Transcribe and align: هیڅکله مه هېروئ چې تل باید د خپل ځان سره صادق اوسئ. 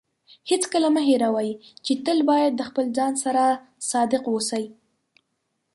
هیڅکله 0.49 0.87
مه 0.95 1.01
هېروئ 1.09 1.49
چې 1.85 1.93
تل 2.05 2.19
باید 2.29 2.51
د 2.55 2.61
خپل 2.69 2.85
ځان 2.97 3.13
سره 3.23 3.43
صادق 3.91 4.23
اوسئ. 4.31 4.65